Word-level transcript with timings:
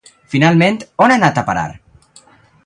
Finalment, 0.35 0.79
on 1.07 1.13
ha 1.13 1.19
anat 1.21 1.37
a 1.43 1.45
parar? 1.51 1.67